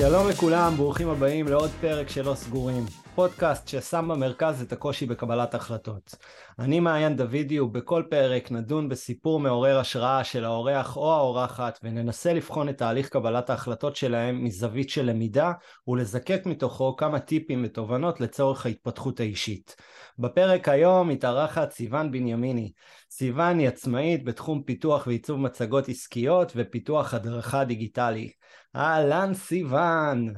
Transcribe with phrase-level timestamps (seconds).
[0.00, 2.84] שלום לכולם, ברוכים הבאים לעוד פרק של לא סגורים.
[3.14, 6.14] פודקאסט ששם במרכז את הקושי בקבלת החלטות.
[6.58, 12.68] אני מעיין דוידי ובכל פרק נדון בסיפור מעורר השראה של האורח או האורחת וננסה לבחון
[12.68, 15.52] את תהליך קבלת ההחלטות שלהם מזווית של למידה
[15.88, 19.76] ולזקק מתוכו כמה טיפים ותובנות לצורך ההתפתחות האישית.
[20.18, 22.72] בפרק היום מתארחת סיוון בנימיני.
[23.10, 28.30] סיוון היא עצמאית בתחום פיתוח ועיצוב מצגות עסקיות ופיתוח הדרכה דיגיטלי.
[28.76, 30.34] אהלן סיוון.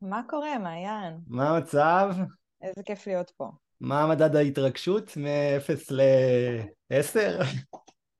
[0.00, 1.18] מה קורה, מעיין?
[1.26, 2.14] מה המצב?
[2.62, 3.50] איזה כיף להיות פה.
[3.80, 7.44] מה מדד ההתרגשות מ-0 ל-10?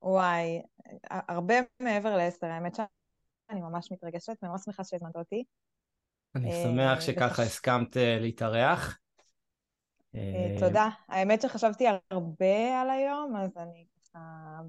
[0.03, 0.63] וואי,
[1.11, 5.45] הרבה מעבר ל-10, האמת שאני ממש מתרגשת וממש שמחה שהזמנת אותי.
[6.35, 8.99] אני אה, שמח שככה הסכמת אה, להתארח.
[10.15, 10.89] אה, תודה.
[11.09, 14.19] האמת שחשבתי הרבה על היום, אז אני ככה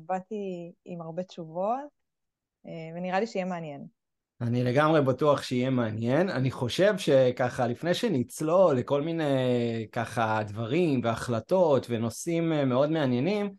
[0.05, 1.99] באתי עם הרבה תשובות,
[2.95, 3.98] ונראה לי שיהיה מעניין.
[4.41, 6.29] אני לגמרי בטוח שיהיה מעניין.
[6.29, 9.23] אני חושב שככה, לפני שנצלול לכל מיני
[9.91, 13.53] ככה דברים והחלטות ונושאים אה, מאוד מעניינים,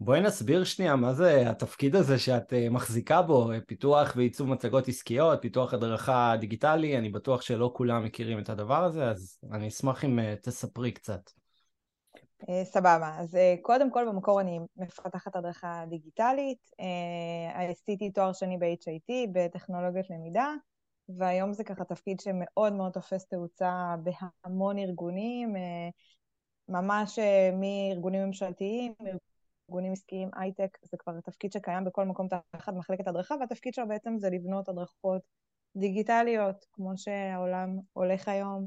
[0.00, 5.38] בואי נסביר שנייה מה זה התפקיד הזה שאת אה, מחזיקה בו, פיתוח ועיצוב מצגות עסקיות,
[5.42, 10.18] פיתוח הדרכה דיגיטלי, אני בטוח שלא כולם מכירים את הדבר הזה, אז אני אשמח אם
[10.18, 11.39] אה, תספרי קצת.
[12.48, 18.58] אה, סבבה, אז אה, קודם כל במקור אני מפתחת הדרכה דיגיטלית, אה, עשיתי תואר שני
[18.58, 20.54] ב-HIT בטכנולוגיות למידה,
[21.08, 25.56] והיום זה ככה תפקיד שמאוד מאוד תופס תאוצה בהמון ארגונים,
[26.68, 27.18] ממש
[27.52, 28.94] מארגונים ממשלתיים,
[29.68, 34.18] ארגונים עסקיים, הייטק, זה כבר תפקיד שקיים בכל מקום תחת מחלקת הדרכה, והתפקיד שלו בעצם
[34.18, 35.22] זה לבנות הדרכות
[35.76, 38.66] דיגיטליות, כמו שהעולם הולך היום,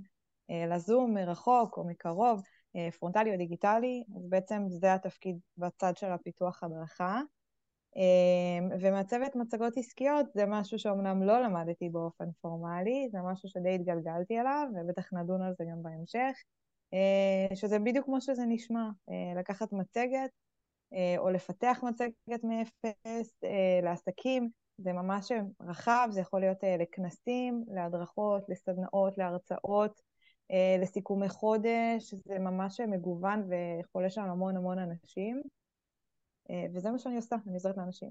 [0.50, 2.42] לזום מרחוק או מקרוב.
[2.76, 7.22] אה, פרונטלי או דיגיטלי, אז בעצם זה התפקיד בצד של הפיתוח הדרכה.
[7.98, 14.40] אה, ומעצבת מצגות עסקיות זה משהו שאומנם לא למדתי באופן פורמלי, זה משהו שדי התגלגלתי
[14.40, 16.44] אליו, ובטח נדון על זה גם בהמשך,
[16.94, 18.90] אה, שזה בדיוק כמו שזה נשמע,
[19.36, 20.30] לקחת מצגת
[21.18, 23.44] או לפתח מצגת מאפס
[23.84, 30.13] לעסקים, זה ממש רחב, זה יכול להיות לכנסים, להדרכות, לסדנאות, להרצאות, אה,
[30.82, 35.42] לסיכומי חודש, זה ממש מגוון וחולש על המון המון אנשים,
[36.50, 38.10] אה, וזה מה שאני עושה, אני עוזרת לאנשים.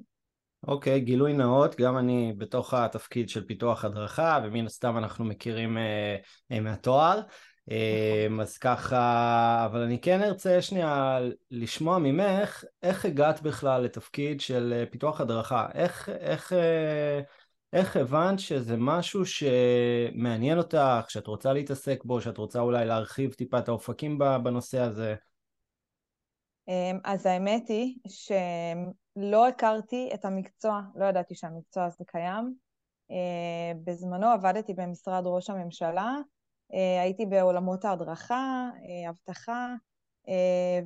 [0.66, 5.76] אוקיי, okay, גילוי נאות, גם אני בתוך התפקיד של פיתוח הדרכה, ומן הסתם אנחנו מכירים
[5.76, 7.20] uh, מהתואר.
[7.70, 11.18] Uh, אז ככה, אבל אני כן ארצה שנייה
[11.50, 15.68] לשמוע ממך, איך הגעת בכלל לתפקיד של פיתוח הדרכה?
[15.74, 16.52] איך, איך,
[17.72, 23.58] איך הבנת שזה משהו שמעניין אותך, שאת רוצה להתעסק בו, שאת רוצה אולי להרחיב טיפה
[23.58, 25.14] את האופקים בנושא הזה?
[26.68, 32.54] אמ, אז האמת היא שלא הכרתי את המקצוע, לא ידעתי שהמקצוע הזה קיים.
[33.10, 36.16] אה, בזמנו עבדתי במשרד ראש הממשלה,
[36.74, 39.74] אה, הייתי בעולמות ההדרכה, אה, אבטחה,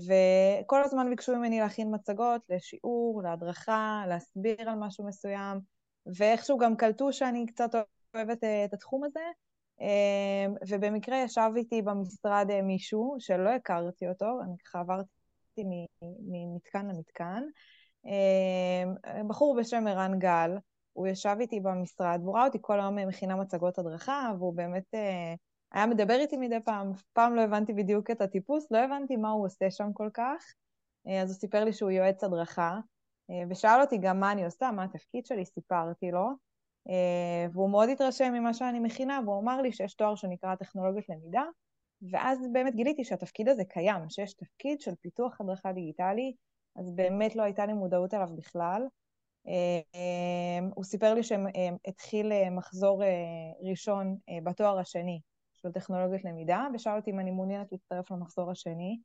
[0.07, 5.76] וכל הזמן ביקשו ממני להכין מצגות לשיעור, להדרכה, להסביר על משהו מסוים.
[6.15, 7.75] ואיכשהו גם קלטו שאני קצת
[8.15, 9.21] אוהבת אה, את התחום הזה,
[9.81, 15.65] אה, ובמקרה ישב איתי במשרד אה, מישהו שלא הכרתי אותו, אני ככה עברתי
[16.03, 17.43] ממתקן למתקן,
[19.28, 20.50] בחור בשם ערן גל,
[20.93, 24.95] הוא ישב איתי במשרד, והוא ראה אותי כל היום מכינה מצגות הדרכה, והוא באמת
[25.72, 29.31] היה מדבר איתי מדי פעם, אף פעם לא הבנתי בדיוק את הטיפוס, לא הבנתי מה
[29.31, 30.45] הוא עושה שם כל כך,
[31.22, 32.78] אז הוא סיפר לי שהוא יועץ הדרכה,
[33.51, 36.29] ושאל אותי גם מה אני עושה, מה התפקיד שלי, סיפרתי לו,
[36.89, 41.45] אה, והוא מאוד התרשם ממה שאני מכינה, והוא אמר לי שיש תואר שנקרא טכנולוגיות למידה,
[42.11, 46.35] ואז באמת גיליתי שהתפקיד הזה קיים, שיש תפקיד של פיתוח הדרכה דיגיטלי,
[46.77, 48.83] אז באמת לא הייתה לי מודעות אליו בכלל.
[49.49, 53.03] אה, הוא סיפר לי שהתחיל מחזור
[53.71, 55.21] ראשון בתואר השני
[55.55, 58.99] של טכנולוגיות למידה, ושאל אותי אם אני מעוניינת להצטרף למחזור השני.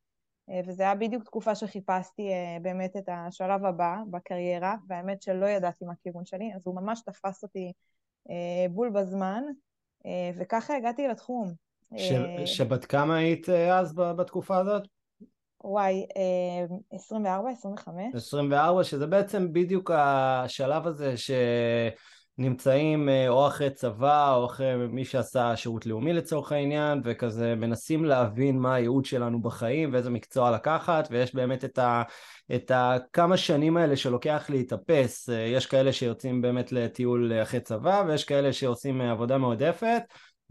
[0.51, 5.85] אה, וזה היה בדיוק תקופה שחיפשתי אה, באמת את השלב הבא בקריירה, והאמת שלא ידעתי
[5.85, 7.71] מה הכיוון שלי, אז הוא ממש תפס אותי
[8.29, 9.43] אה, בול בזמן,
[10.37, 11.53] וככה הגעתי לתחום.
[12.45, 14.83] שבת כמה היית אז בתקופה הזאת?
[15.63, 16.05] וואי,
[16.91, 18.15] 24, 25.
[18.15, 21.31] 24, שזה בעצם בדיוק השלב הזה ש...
[22.37, 28.05] נמצאים אה, או אחרי צבא או אחרי מי שעשה שירות לאומי לצורך העניין וכזה מנסים
[28.05, 32.03] להבין מה הייעוד שלנו בחיים ואיזה מקצוע לקחת ויש באמת את, ה,
[32.55, 38.23] את הכמה שנים האלה שלוקח להתאפס אה, יש כאלה שיוצאים באמת לטיול אחרי צבא ויש
[38.23, 40.03] כאלה שעושים אה, עבודה מועדפת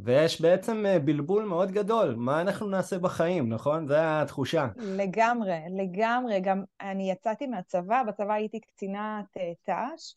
[0.03, 3.87] ויש בעצם בלבול מאוד גדול, מה אנחנו נעשה בחיים, נכון?
[3.89, 4.69] זו התחושה.
[4.77, 6.41] לגמרי, לגמרי.
[6.41, 9.25] גם אני יצאתי מהצבא, בצבא הייתי קצינת
[9.63, 10.15] ת"ש,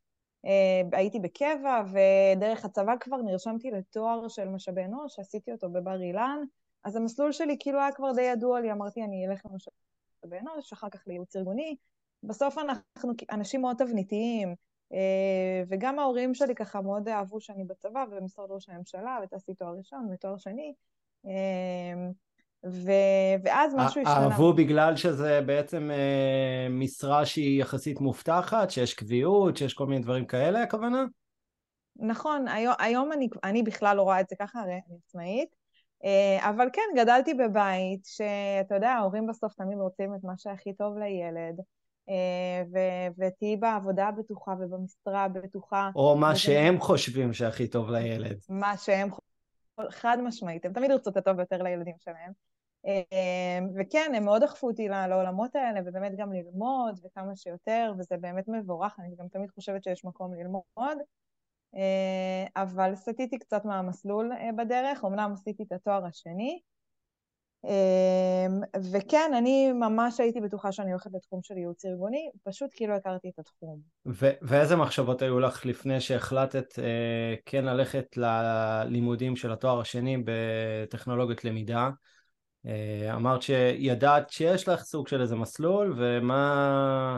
[0.91, 6.39] הייתי בקבע, ודרך הצבא כבר נרשמתי לתואר של משאבי אנוש, עשיתי אותו בבר אילן,
[6.83, 10.89] אז המסלול שלי כאילו היה כבר די ידוע לי, אמרתי, אני אלך למשאבי אנוש, אחר
[10.89, 11.75] כך לייעוץ ארגוני.
[12.23, 14.55] בסוף אנחנו אנשים מאוד תבניתיים,
[14.93, 20.09] אה, וגם ההורים שלי ככה מאוד אהבו שאני בצבא ובמשרד ראש הממשלה, וטסתי תואר ראשון
[20.13, 20.73] ותואר שני.
[22.65, 22.91] ו...
[23.43, 24.23] ואז משהו השתנה.
[24.23, 30.25] אהבו בגלל שזה בעצם אה, משרה שהיא יחסית מובטחת, שיש קביעות, שיש כל מיני דברים
[30.25, 31.05] כאלה, הכוונה?
[31.95, 35.49] נכון, היום, היום אני, אני בכלל לא רואה את זה ככה, הרי אני עצמאית,
[36.03, 40.97] אה, אבל כן, גדלתי בבית שאתה יודע, ההורים בסוף תמיד רוצים את מה שהכי טוב
[40.97, 41.59] לילד,
[42.09, 42.63] אה,
[43.17, 45.89] ותהיי בעבודה הבטוחה ובמשרה הבטוחה.
[45.95, 48.37] או מה שהם חושבים שהכי טוב לילד.
[48.49, 49.33] מה שהם חושבים,
[49.89, 52.31] חד משמעית, הם תמיד ירצו את הטוב ביותר לילדים שלהם.
[52.85, 58.47] אה, וכן, הם מאוד דחפו אותי לעולמות האלה, ובאמת גם ללמוד וכמה שיותר, וזה באמת
[58.47, 60.97] מבורך, אני גם תמיד חושבת שיש מקום ללמוד.
[61.75, 66.59] אה, אבל סטיתי קצת מהמסלול בדרך, אמנם עשיתי את התואר השני,
[67.63, 72.93] אמ, וכן, אני ממש הייתי בטוחה שאני הולכת לתחום של ייעוץ ארגוני, פשוט כי לא
[72.93, 73.79] הכרתי את התחום.
[74.05, 81.45] ו- ואיזה מחשבות היו לך לפני שהחלטת אה, כן ללכת ללימודים של התואר השני בטכנולוגיות
[81.45, 81.89] למידה?
[82.65, 87.17] אה, אמרת שידעת שיש לך סוג של איזה מסלול, ומה...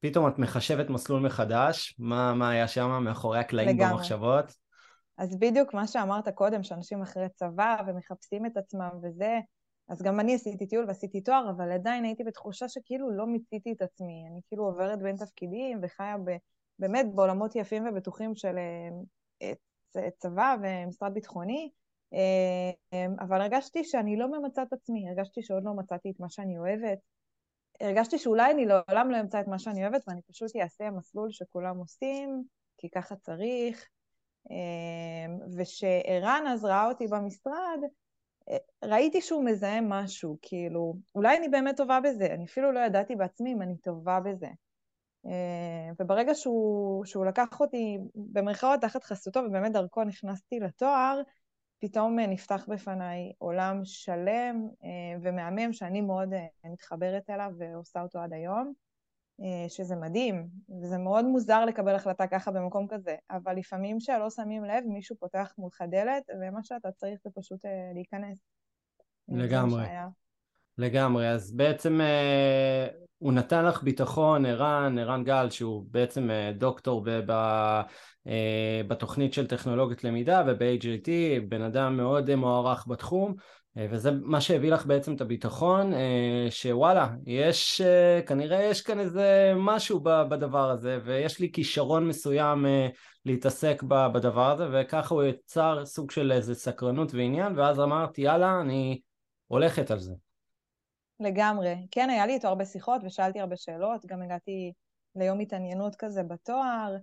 [0.00, 3.92] פתאום את מחשבת מסלול מחדש, מה, מה היה שם מאחורי הקלעים לגמרי.
[3.92, 4.54] במחשבות?
[5.18, 9.38] אז בדיוק מה שאמרת קודם, שאנשים אחרי צבא ומחפשים את עצמם וזה,
[9.88, 13.82] אז גם אני עשיתי טיול ועשיתי תואר, אבל עדיין הייתי בתחושה שכאילו לא מיציתי את
[13.82, 14.24] עצמי.
[14.30, 16.36] אני כאילו עוברת בין תפקידים וחיה ב,
[16.78, 18.56] באמת בעולמות יפים ובטוחים של
[19.42, 19.52] אה,
[20.18, 21.85] צבא ומשרד ביטחוני, אה,
[23.20, 26.98] אבל הרגשתי שאני לא ממצה את עצמי, הרגשתי שעוד לא מצאתי את מה שאני אוהבת.
[27.80, 31.76] הרגשתי שאולי אני לעולם לא אמצא את מה שאני אוהבת ואני פשוט אעשה מסלול שכולם
[31.78, 32.42] עושים,
[32.78, 33.88] כי ככה צריך.
[34.50, 37.78] אה, ושערן אז ראה אותי במשרד,
[38.84, 43.52] ראיתי שהוא מזהה משהו, כאילו, אולי אני באמת טובה בזה, אני אפילו לא ידעתי בעצמי
[43.52, 44.48] אם אני טובה בזה.
[45.26, 51.20] אה, וברגע שהוא, שהוא לקח אותי במרכאות תחת חסותו, ובאמת דרכו נכנסתי לתואר,
[51.78, 58.32] פתאום נפתח בפניי עולם שלם אה, ומהמם שאני מאוד אה, מתחברת אליו ועושה אותו עד
[58.32, 58.72] היום.
[59.40, 60.48] אה, שזה מדהים,
[60.82, 65.54] וזה מאוד מוזר לקבל החלטה ככה במקום כזה, אבל לפעמים כשלא שמים לב, מישהו פותח
[65.58, 68.38] מולך דלת, ומה שאתה צריך זה פשוט אה, להיכנס.
[69.28, 69.86] לגמרי.
[70.78, 72.86] לגמרי, אז בעצם אה,
[73.18, 77.82] הוא נתן לך ביטחון, ערן, ערן גל, שהוא בעצם אה, דוקטור ב, ב, אה,
[78.88, 81.08] בתוכנית של טכנולוגית למידה וב-AJT,
[81.48, 83.34] בן אדם מאוד אה, מוערך בתחום,
[83.78, 89.00] אה, וזה מה שהביא לך בעצם את הביטחון, אה, שוואלה, יש, אה, כנראה יש כאן
[89.00, 92.66] איזה משהו בדבר הזה, ויש לי כישרון מסוים
[93.24, 99.00] להתעסק בדבר הזה, וככה הוא יצר סוג של איזה סקרנות ועניין, ואז אמרתי, יאללה, אני
[99.46, 100.12] הולכת על זה.
[101.20, 101.74] לגמרי.
[101.90, 104.72] כן, היה לי איתו הרבה שיחות ושאלתי הרבה שאלות, גם הגעתי
[105.16, 106.96] ליום התעניינות כזה בתואר.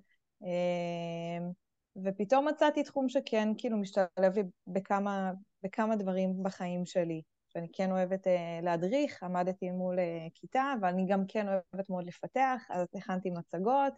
[1.95, 5.31] ופתאום מצאתי תחום שכן כאילו משתלב לי בכמה,
[5.63, 7.21] בכמה דברים בחיים שלי.
[7.53, 12.05] שאני כן אוהבת אה, להדריך, עמדתי מול אה, כיתה, אבל אני גם כן אוהבת מאוד
[12.05, 13.93] לפתח, אז הכנתי מצגות.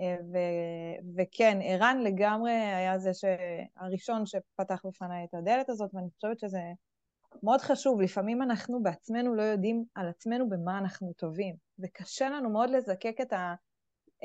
[0.00, 3.10] אה, ו- וכן, ערן לגמרי היה זה
[3.76, 6.60] הראשון שפתח בפניי את הדלת הזאת, ואני חושבת שזה
[7.42, 8.00] מאוד חשוב.
[8.00, 13.32] לפעמים אנחנו בעצמנו לא יודעים על עצמנו במה אנחנו טובים, וקשה לנו מאוד לזקק את
[13.32, 13.54] ה...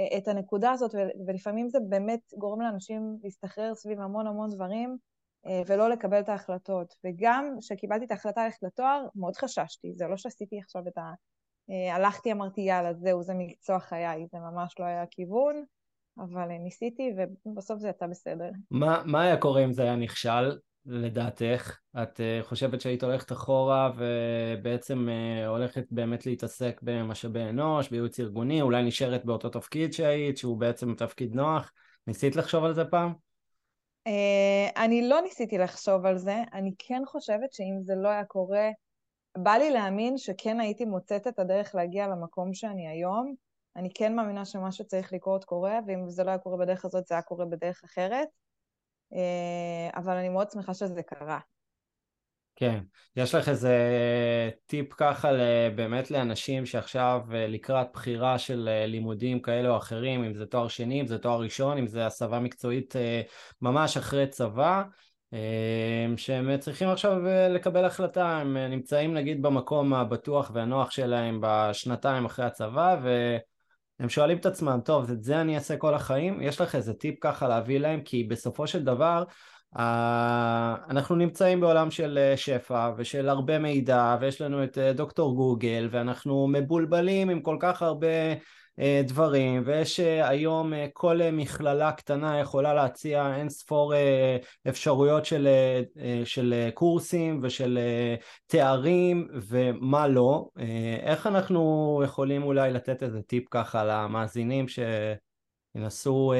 [0.02, 0.96] אה, את הנקודה הזאת,
[1.28, 4.98] ולפעמים זה באמת גורם לאנשים להסתחרר סביב המון המון דברים,
[5.46, 6.96] אה, ולא לקבל את ההחלטות.
[7.06, 11.02] וגם כשקיבלתי את ההחלטה ללכת לתואר, מאוד חששתי, זה לא שעשיתי עכשיו את ה...
[11.70, 15.64] אה, הלכתי, אמרתי, יאללה, זהו, זה מקצוע חיי, זה ממש לא היה הכיוון,
[16.18, 17.14] אבל ניסיתי,
[17.46, 18.50] ובסוף זה יצא בסדר.
[18.72, 20.58] מה, מה היה קורה אם זה היה נכשל?
[20.86, 21.78] לדעתך?
[22.04, 28.62] את uh, חושבת שהיית הולכת אחורה ובעצם uh, הולכת באמת להתעסק במשאבי אנוש, בייעוץ ארגוני,
[28.62, 31.72] אולי נשארת באותו תפקיד שהיית, שהוא בעצם תפקיד נוח?
[32.08, 33.14] ניסית לחשוב על זה פעם?
[34.08, 38.70] Uh, אני לא ניסיתי לחשוב על זה, אני כן חושבת שאם זה לא היה קורה,
[39.38, 43.36] בא לי להאמין שכן הייתי מוצאת את הדרך להגיע למקום שאני היום.
[43.76, 47.16] אני כן מאמינה שמה שצריך לקרות קורה, ואם זה לא היה קורה בדרך הזאת, זה
[47.16, 48.28] היה קורה בדרך אחרת.
[49.14, 51.40] אה, אבל אני מאוד שמחה שזה קרה.
[52.56, 52.80] כן,
[53.16, 53.76] יש לך איזה
[54.66, 55.30] טיפ ככה
[55.76, 60.68] באמת לאנשים שעכשיו אה, לקראת בחירה של אה, לימודים כאלה או אחרים, אם זה תואר
[60.68, 62.96] שני, אם זה תואר ראשון, אם זה הסבה מקצועית
[63.62, 64.84] ממש אחרי צבא,
[66.18, 67.18] שהם צריכים עכשיו
[67.50, 72.98] לקבל החלטה, הם נמצאים נגיד במקום הבטוח והנוח שלהם בשנתיים אחרי הצבא,
[74.02, 76.42] הם שואלים את עצמם, טוב, את זה אני אעשה כל החיים?
[76.42, 78.02] יש לך איזה טיפ ככה להביא להם?
[78.02, 79.24] כי בסופו של דבר,
[80.90, 85.88] אנחנו נמצאים בעולם של אה, שפע ושל הרבה מידע ויש לנו את אה, דוקטור גוגל
[85.92, 88.34] ואנחנו מבולבלים עם כל כך הרבה אה,
[89.04, 93.94] דברים ויש היום כל מכללה קטנה יכולה להציע אין ספור
[94.70, 95.48] אפשרויות של,
[96.26, 97.80] של קורסים ושל
[98.46, 100.50] תארים ומה לא
[101.04, 106.34] איך אנחנו יכולים אולי לתת איזה טיפ ככה למאזינים שינסו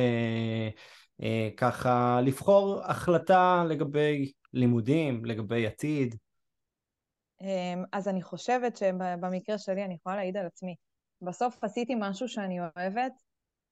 [1.24, 6.16] אה, ככה לבחור החלטה לגבי לימודים, לגבי עתיד.
[7.42, 10.76] אמ, אז אני חושבת שבמקרה שלי אני יכולה להעיד על עצמי.
[11.22, 13.14] בסוף עשיתי משהו שאני אוהבת,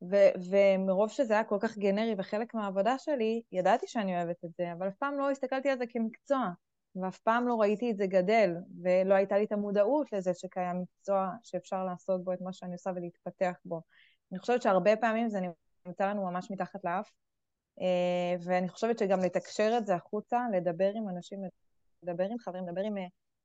[0.02, 4.74] ו- ומרוב שזה היה כל כך גנרי וחלק מהעבודה שלי, ידעתי שאני אוהבת את זה,
[4.74, 6.50] אבל אף פעם לא הסתכלתי על זה כמקצוע,
[6.96, 11.30] ואף פעם לא ראיתי את זה גדל, ולא הייתה לי את המודעות לזה שקיים מקצוע
[11.44, 13.82] שאפשר לעשות בו את מה שאני עושה ולהתפתח בו.
[14.32, 15.40] אני חושבת שהרבה פעמים זה
[15.86, 17.10] נמצא לנו ממש מתחת לאף,
[17.82, 21.40] אה, ואני חושבת שגם לתקשר את זה החוצה, לדבר עם אנשים,
[22.04, 22.96] לדבר עם חברים, לדבר עם,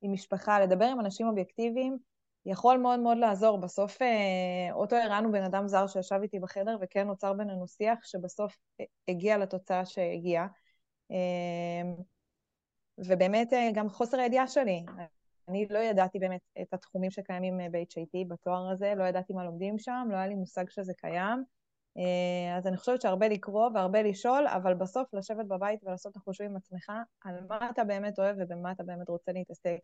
[0.02, 1.98] עם משפחה, לדבר עם אנשים אובייקטיביים,
[2.46, 3.58] יכול מאוד מאוד לעזור.
[3.58, 8.56] בסוף אה, אותו הראנו בן אדם זר שישב איתי בחדר, וכן נוצר בינינו שיח שבסוף
[9.08, 10.46] הגיע לתוצאה שהגיעה.
[11.10, 11.92] אה,
[12.98, 14.84] ובאמת גם חוסר הידיעה שלי.
[15.48, 20.08] אני לא ידעתי באמת את התחומים שקיימים ב-HIT בתואר הזה, לא ידעתי מה לומדים שם,
[20.10, 21.44] לא היה לי מושג שזה קיים.
[21.96, 26.50] אה, אז אני חושבת שהרבה לקרוא והרבה לשאול, אבל בסוף לשבת בבית ולעשות את החושבים
[26.50, 29.80] עם עצמך על מה אתה באמת אוהב ובמה אתה באמת רוצה להתעסק.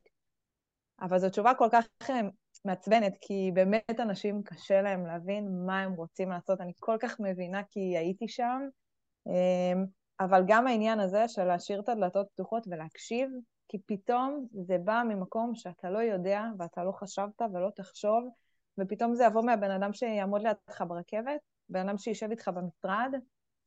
[1.00, 2.20] אבל זו תשובה כל כך אה,
[2.64, 6.60] מעצבנת, כי באמת אנשים קשה להם להבין מה הם רוצים לעשות.
[6.60, 8.60] אני כל כך מבינה כי הייתי שם,
[9.28, 9.82] אה,
[10.20, 13.30] אבל גם העניין הזה של להשאיר את הדלתות פתוחות ולהקשיב,
[13.68, 18.28] כי פתאום זה בא ממקום שאתה לא יודע ואתה לא חשבת ולא תחשוב,
[18.78, 23.14] ופתאום זה יבוא מהבן אדם שיעמוד לידך ברכבת, בן אדם שישב איתך במשרד,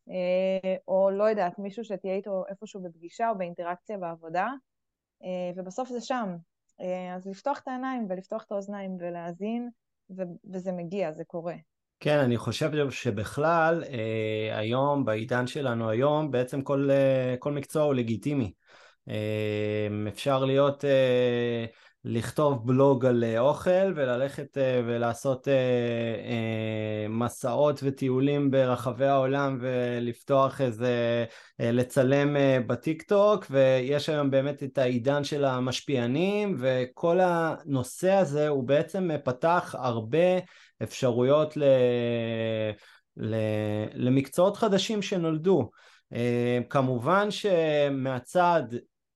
[0.09, 4.47] אה, או לא יודעת, מישהו שתהיה איתו איפשהו בפגישה או באינטראקציה בעבודה,
[5.23, 6.35] אה, ובסוף זה שם.
[6.83, 9.69] אה, אז לפתוח את העיניים ולפתוח את האוזניים ולהאזין,
[10.51, 11.55] וזה מגיע, זה קורה.
[11.99, 13.83] כן, אני חושב שבכלל,
[14.51, 16.89] היום, בעידן שלנו היום, בעצם כל,
[17.39, 18.53] כל מקצוע הוא לגיטימי.
[20.07, 20.83] אפשר להיות
[22.05, 31.25] לכתוב בלוג על אה, אוכל וללכת אה, ולעשות אה, מסעות וטיולים ברחבי העולם ולפתוח איזה,
[31.59, 32.35] לצלם
[32.67, 39.75] בטיק טוק ויש היום באמת את העידן של המשפיענים וכל הנושא הזה הוא בעצם פתח
[39.77, 40.39] הרבה
[40.83, 41.63] אפשרויות ל...
[43.93, 45.69] למקצועות חדשים שנולדו.
[46.69, 48.63] כמובן שמהצד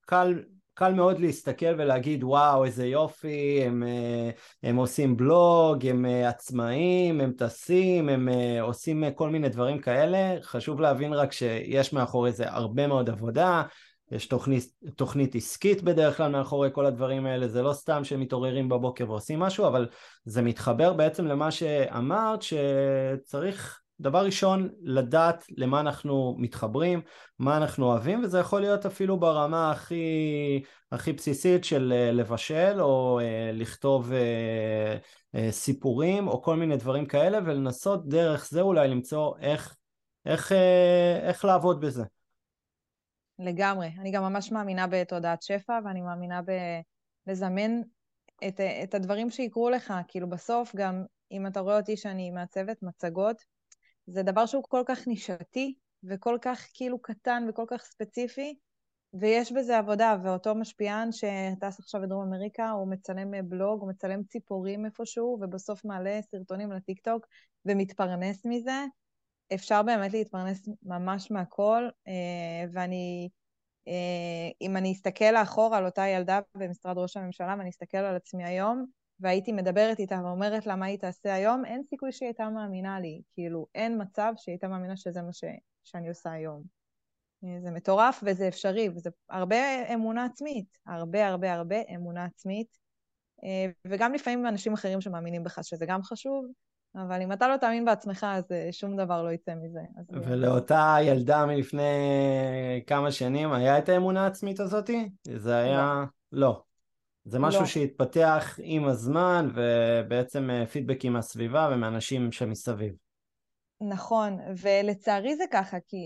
[0.06, 0.34] קל
[0.78, 4.30] קל מאוד להסתכל ולהגיד וואו איזה יופי, הם, אה,
[4.64, 10.36] הם עושים בלוג, הם אה, עצמאים, הם טסים, הם אה, עושים כל מיני דברים כאלה,
[10.42, 13.64] חשוב להבין רק שיש מאחורי זה הרבה מאוד עבודה,
[14.12, 19.12] יש תוכנית, תוכנית עסקית בדרך כלל מאחורי כל הדברים האלה, זה לא סתם שמתעוררים בבוקר
[19.12, 19.88] ועושים משהו, אבל
[20.26, 27.02] זה מתחבר בעצם למה שאמרת שצריך דבר ראשון, לדעת למה אנחנו מתחברים,
[27.40, 33.20] מה אנחנו אוהבים, וזה יכול להיות אפילו ברמה הכי, הכי בסיסית של אה, לבשל או
[33.20, 39.76] אה, לכתוב אה, סיפורים או כל מיני דברים כאלה, ולנסות דרך זה אולי למצוא איך,
[40.26, 40.52] איך,
[41.22, 42.04] איך לעבוד בזה.
[43.40, 43.92] לגמרי.
[44.00, 46.42] אני גם ממש מאמינה בתודעת שפע, ואני מאמינה
[47.26, 47.82] בלזמן
[48.48, 49.94] את, את הדברים שיקרו לך.
[50.08, 53.57] כאילו בסוף גם, אם אתה רואה אותי שאני מעצבת מצגות,
[54.08, 58.58] זה דבר שהוא כל כך נישתי, וכל כך כאילו קטן וכל כך ספציפי,
[59.14, 64.86] ויש בזה עבודה, ואותו משפיען שטס עכשיו בדרום אמריקה, הוא מצלם בלוג, הוא מצלם ציפורים
[64.86, 67.26] איפשהו, ובסוף מעלה סרטונים לטיקטוק
[67.66, 68.86] ומתפרנס מזה.
[69.54, 73.30] אפשר באמת להתפרנס ממש מהכל, אה, ואני,
[73.88, 78.44] אה, אם אני אסתכל לאחור על אותה ילדה במשרד ראש הממשלה, ואני אסתכל על עצמי
[78.44, 78.86] היום,
[79.20, 83.22] והייתי מדברת איתה ואומרת לה מה היא תעשה היום, אין סיכוי שהיא הייתה מאמינה לי.
[83.34, 85.44] כאילו, אין מצב שהיא הייתה מאמינה שזה מה ש...
[85.84, 86.64] שאני עושה היום.
[87.44, 92.78] אה, זה מטורף וזה אפשרי, וזה הרבה אמונה עצמית, הרבה הרבה הרבה אמונה עצמית.
[93.44, 96.46] אה, וגם לפעמים אנשים אחרים שמאמינים בך, שזה גם חשוב,
[96.96, 99.82] אבל אם אתה לא תאמין בעצמך, אז אה, שום דבר לא יצא מזה.
[100.10, 105.10] ולאותה ילדה מלפני כמה שנים, היה את האמונה העצמית הזאתי?
[105.36, 106.04] זה היה...
[106.32, 106.40] לא.
[106.42, 106.62] לא.
[107.30, 107.68] זה משהו לא.
[107.68, 112.94] שהתפתח עם הזמן ובעצם אה, פידבקים מהסביבה ומאנשים שמסביב.
[113.82, 115.98] נכון, ולצערי זה ככה, כי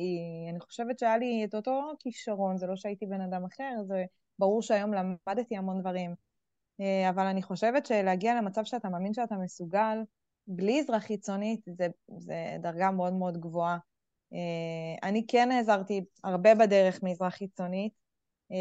[0.49, 4.03] אני חושבת שהיה לי את אותו כישרון, זה לא שהייתי בן אדם אחר, זה
[4.39, 6.15] ברור שהיום למדתי המון דברים.
[6.81, 9.97] אה, אבל אני חושבת שלהגיע למצב שאתה מאמין שאתה מסוגל,
[10.47, 11.87] בלי עזרה חיצונית זה,
[12.17, 13.77] זה דרגה מאוד מאוד גבוהה.
[15.03, 17.93] אני כן נעזרתי הרבה בדרך מעזרה חיצונית,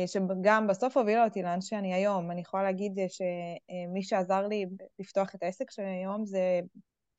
[0.06, 2.30] שגם בסוף הובילה אותי לאן שאני היום.
[2.30, 4.66] אני יכולה להגיד שמי שעזר לי
[4.98, 6.60] לפתוח את העסק שלי היום זה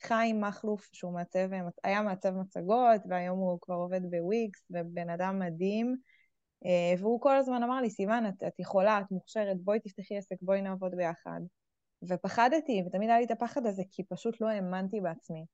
[0.04, 1.50] חיים מכלוף, שהוא מעצב,
[1.84, 5.96] היה מעצב מצגות, והיום הוא כבר עובד בוויקס, ובן אדם מדהים.
[6.66, 10.36] אה, והוא כל הזמן אמר לי, סיוון, את, את יכולה, את מוכשרת, בואי תפתחי עסק,
[10.42, 11.42] בואי נעבוד ביחד.
[12.10, 15.46] ופחדתי, ותמיד היה לי את הפחד הזה, כי פשוט לא האמנתי בעצמי.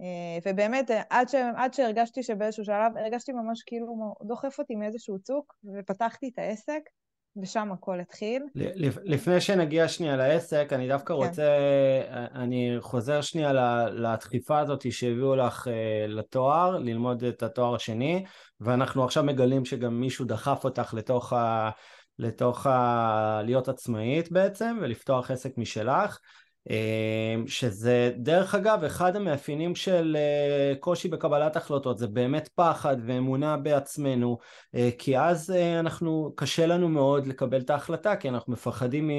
[0.00, 5.54] אה, ובאמת, עד, ש, עד שהרגשתי שבאיזשהו שלב, הרגשתי ממש כאילו דוחף אותי מאיזשהו צוק,
[5.78, 6.80] ופתחתי את העסק,
[7.42, 8.42] ושם הכל התחיל.
[9.04, 11.20] לפני שנגיע שנייה לעסק, אני דווקא כן.
[11.20, 11.58] רוצה,
[12.34, 13.52] אני חוזר שנייה
[13.90, 18.24] לדחיפה הזאת שהביאו לך אה, לתואר, ללמוד את התואר השני,
[18.60, 21.70] ואנחנו עכשיו מגלים שגם מישהו דחף אותך לתוך ה...
[22.18, 23.40] לתוך ה...
[23.44, 26.18] להיות עצמאית בעצם ולפתוח עסק משלך.
[26.70, 33.56] אמ, שזה דרך אגב אחד המאפיינים של אה, קושי בקבלת החלטות זה באמת פחד ואמונה
[33.56, 34.38] בעצמנו
[34.74, 39.10] אה, כי אז אה, אנחנו קשה לנו מאוד לקבל את ההחלטה כי אנחנו מפחדים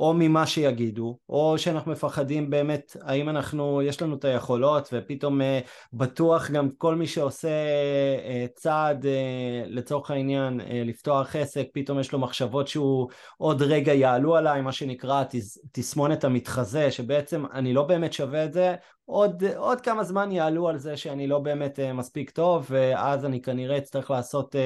[0.00, 5.60] או ממה שיגידו, או שאנחנו מפחדים באמת, האם אנחנו, יש לנו את היכולות, ופתאום אה,
[5.92, 12.18] בטוח גם כל מי שעושה אה, צעד אה, לצורך העניין לפתוח עסק, פתאום יש לו
[12.18, 15.24] מחשבות שהוא עוד רגע יעלו עליי, מה שנקרא
[15.72, 20.78] תסמונת המתחזה, שבעצם אני לא באמת שווה את זה, עוד, עוד כמה זמן יעלו על
[20.78, 24.58] זה שאני לא באמת uh, מספיק טוב ואז אני כנראה אצטרך לעשות uh,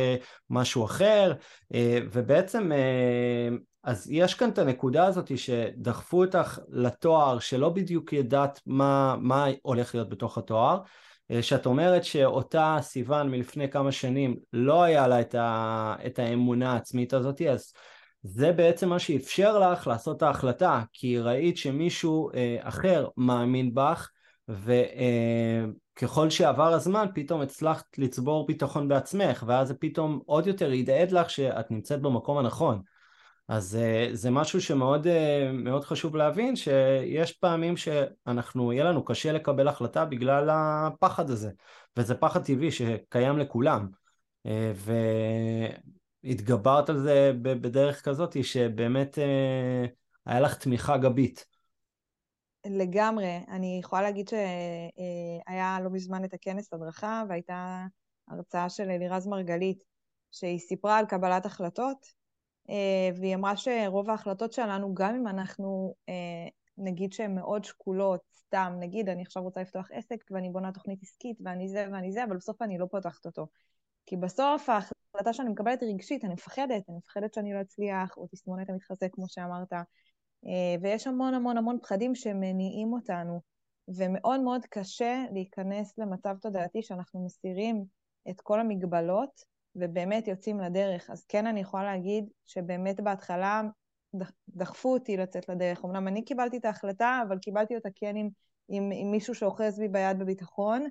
[0.50, 1.32] משהו אחר
[1.72, 1.76] uh,
[2.12, 9.16] ובעצם uh, אז יש כאן את הנקודה הזאת שדחפו אותך לתואר שלא בדיוק ידעת מה,
[9.20, 10.80] מה הולך להיות בתוך התואר,
[11.30, 16.72] אה, שאת אומרת שאותה סיוון מלפני כמה שנים לא היה לה את, ה, את האמונה
[16.72, 17.72] העצמית הזאת, אז
[18.22, 24.10] זה בעצם מה שאפשר לך לעשות את ההחלטה, כי ראית שמישהו אה, אחר מאמין בך,
[24.48, 31.12] וככל אה, שעבר הזמן פתאום הצלחת לצבור ביטחון בעצמך, ואז זה פתאום עוד יותר ידעד
[31.12, 32.93] לך שאת נמצאת במקום הנכון.
[33.48, 39.32] אז אה, זה משהו שמאוד אה, מאוד חשוב להבין שיש פעמים שאנחנו, יהיה לנו קשה
[39.32, 41.50] לקבל החלטה בגלל הפחד הזה
[41.96, 43.88] וזה פחד טבעי שקיים לכולם.
[44.46, 44.72] אה,
[46.24, 49.18] והתגברת על זה בדרך כזאת שבאמת
[50.26, 51.46] היה לך תמיכה גבית.
[52.66, 57.86] לגמרי, אני יכולה להגיד שהיה לא מזמן את הכנס הדרכה והייתה
[58.28, 59.78] הרצאה של אלירז מרגלית
[60.32, 62.23] שהיא סיפרה על קבלת החלטות
[63.16, 66.48] והיא אמרה שרוב ההחלטות שלנו, גם אם אנחנו אה,
[66.78, 71.38] נגיד שהן מאוד שקולות, סתם, נגיד אני עכשיו רוצה לפתוח עסק ואני בונה תוכנית עסקית
[71.44, 73.46] ואני זה ואני זה, אבל בסוף אני לא פותחת אותו.
[74.06, 78.26] כי בסוף ההחלטה שאני מקבלת היא רגשית, אני מפחדת, אני מפחדת שאני לא אצליח, או
[78.26, 79.72] תסמונת המתחזק, כמו שאמרת.
[79.72, 83.40] אה, ויש המון המון המון פחדים שמניעים אותנו,
[83.88, 87.84] ומאוד מאוד קשה להיכנס למצב תודעתי שאנחנו מסירים
[88.30, 91.10] את כל המגבלות ובאמת יוצאים לדרך.
[91.10, 93.62] אז כן אני יכולה להגיד שבאמת בהתחלה
[94.48, 95.84] דחפו אותי לצאת לדרך.
[95.84, 98.28] אמנם אני קיבלתי את ההחלטה, אבל קיבלתי אותה כן עם,
[98.68, 100.86] עם, עם מישהו שאוחז בי ביד בביטחון,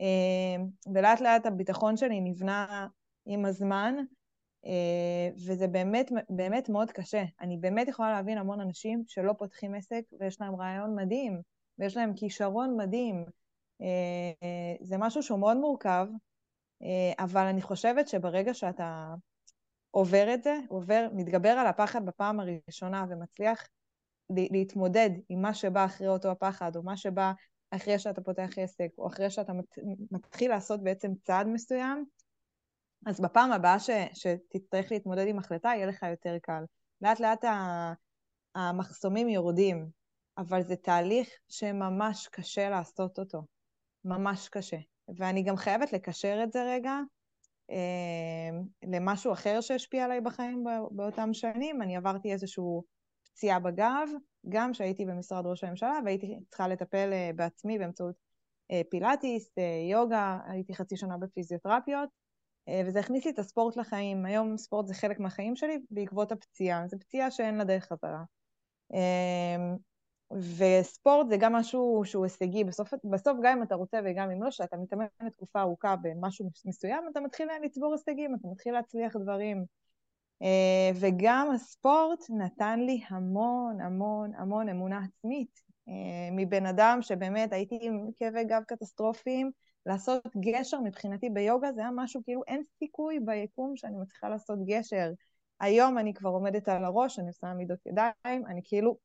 [0.00, 0.64] אה,
[0.94, 2.86] ולאט לאט הביטחון שלי נבנה
[3.26, 3.94] עם הזמן,
[4.66, 7.24] אה, וזה באמת, באמת מאוד קשה.
[7.40, 11.40] אני באמת יכולה להבין המון אנשים שלא פותחים עסק ויש להם רעיון מדהים,
[11.78, 13.24] ויש להם כישרון מדהים.
[13.82, 16.06] אה, זה משהו שהוא מאוד מורכב,
[17.18, 19.14] אבל אני חושבת שברגע שאתה
[19.90, 23.68] עובר את זה, עובר, מתגבר על הפחד בפעם הראשונה ומצליח
[24.30, 27.32] להתמודד עם מה שבא אחרי אותו הפחד, או מה שבא
[27.70, 29.52] אחרי שאתה פותח עסק, או אחרי שאתה
[30.10, 32.04] מתחיל לעשות בעצם צעד מסוים,
[33.06, 36.64] אז בפעם הבאה ש, שתצטרך להתמודד עם החלטה, יהיה לך יותר קל.
[37.02, 37.44] לאט לאט
[38.54, 39.88] המחסומים יורדים,
[40.38, 43.42] אבל זה תהליך שממש קשה לעשות אותו.
[44.04, 44.76] ממש קשה.
[45.16, 47.00] ואני גם חייבת לקשר את זה רגע
[47.70, 51.82] אה, למשהו אחר שהשפיע עליי בחיים באותם שנים.
[51.82, 52.64] אני עברתי איזושהי
[53.24, 54.08] פציעה בגב,
[54.48, 58.14] גם כשהייתי במשרד ראש הממשלה, והייתי צריכה לטפל אה, בעצמי באמצעות
[58.70, 59.50] אה, פילאטיס,
[59.90, 62.08] יוגה, הייתי חצי שנה בפיזיותרפיות,
[62.86, 64.26] וזה הכניס לי את הספורט לחיים.
[64.26, 66.88] היום ספורט זה חלק מהחיים שלי בעקבות הפציעה.
[66.88, 68.22] זו פציעה שאין לה דרך חזרה.
[70.32, 72.64] וספורט זה גם משהו שהוא הישגי.
[72.64, 77.04] בסוף, בסוף גם אם אתה רוצה וגם אם לא, שאתה מתאמן לתקופה ארוכה במשהו מסוים,
[77.12, 79.64] אתה מתחיל לצבור הישגים, אתה מתחיל להצליח דברים.
[80.42, 85.60] אה, וגם הספורט נתן לי המון המון המון אמונה עצמית.
[85.88, 89.50] אה, מבן אדם שבאמת הייתי עם כאבי גב קטסטרופיים,
[89.86, 95.10] לעשות גשר מבחינתי ביוגה זה היה משהו כאילו אין סיכוי ביקום שאני מצליחה לעשות גשר.
[95.60, 98.96] היום אני כבר עומדת על הראש, אני עושה עמידות ידיים, אני כאילו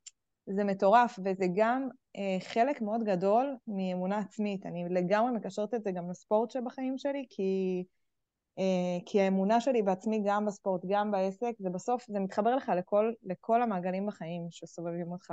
[0.47, 4.65] זה מטורף, וזה גם אה, חלק מאוד גדול מאמונה עצמית.
[4.65, 7.83] אני לגמרי מקשרת את זה גם לספורט שבחיים שלי, כי,
[8.59, 13.11] אה, כי האמונה שלי בעצמי, גם בספורט, גם בעסק, זה בסוף, זה מתחבר לך לכל,
[13.23, 15.31] לכל המעגלים בחיים שסובבים אותך.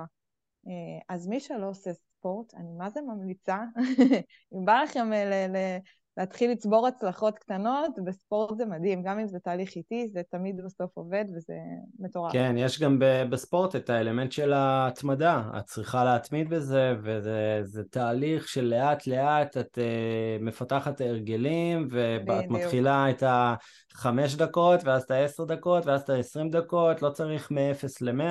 [0.67, 3.59] אה, אז מי שלא עושה ספורט, אני מה זה ממליצה,
[4.55, 5.79] אם בא לכם ל- ל-
[6.17, 10.91] להתחיל לצבור הצלחות קטנות, בספורט זה מדהים, גם אם זה תהליך איטי, זה תמיד בסוף
[10.95, 11.55] עובד וזה
[11.99, 12.33] מטורף.
[12.33, 12.99] כן, יש גם
[13.31, 20.43] בספורט את האלמנט של ההתמדה, את צריכה להתמיד בזה, וזה תהליך של לאט את uh,
[20.45, 22.51] מפתחת הרגלים, ואת.
[22.51, 27.87] מתחילה את החמש דקות, ואז את העשר דקות, ואז את העשרים דקות, לא צריך מ-0
[28.01, 28.23] ל-100.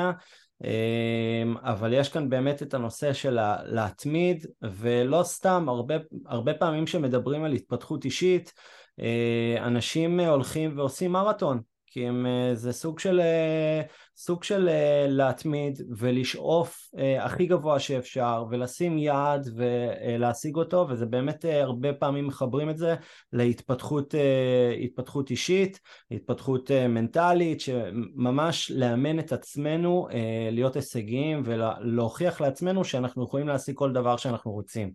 [0.64, 5.96] אמ, אבל יש כאן באמת את הנושא של להתמיד, ולא סתם, הרבה,
[6.26, 8.54] הרבה פעמים שמדברים על התפתחות אישית,
[9.00, 13.82] אה, אנשים הולכים ועושים מרתון, כי הם, אה, זה סוג של, אה,
[14.18, 14.70] סוג של
[15.08, 16.78] להתמיד ולשאוף
[17.20, 22.96] הכי גבוה שאפשר ולשים יעד ולהשיג אותו וזה באמת הרבה פעמים מחברים את זה
[23.34, 25.80] להתפתחות אישית,
[26.12, 30.08] התפתחות מנטלית, שממש לאמן את עצמנו
[30.52, 34.92] להיות הישגיים ולהוכיח לעצמנו שאנחנו יכולים להשיג כל דבר שאנחנו רוצים.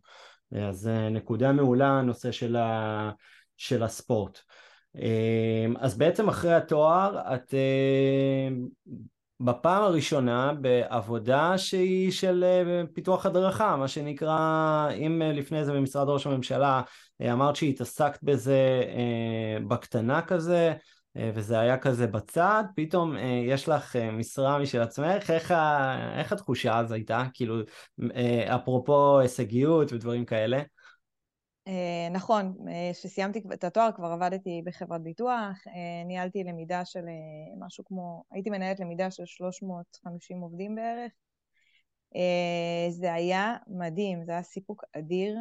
[0.68, 3.10] אז נקודה מעולה הנושא של, ה,
[3.56, 4.40] של הספורט.
[4.96, 8.66] אמ, אז בעצם אחרי התואר את אמ,
[9.40, 16.08] בפעם הראשונה בעבודה שהיא של אה, פיתוח הדרכה, מה שנקרא, אם אה, לפני זה במשרד
[16.08, 16.82] ראש הממשלה
[17.20, 18.82] אה, אמרת שהתעסקת בזה
[19.68, 20.74] בקטנה כזה,
[21.34, 25.54] וזה היה כזה בצד, פתאום יש לך משרה משל עצמך, איך,
[26.18, 27.24] איך התחושה אז הייתה?
[27.34, 27.56] כאילו,
[28.46, 30.62] אפרופו הישגיות ודברים כאלה.
[31.66, 32.56] אה, נכון,
[32.92, 37.04] כשסיימתי אה, את התואר כבר עבדתי בחברת ביטוח, אה, ניהלתי למידה של
[37.58, 41.12] משהו כמו, הייתי מנהלת למידה של 350 עובדים בערך.
[42.90, 45.36] זה היה מדהים, זה היה סיפוק אדיר.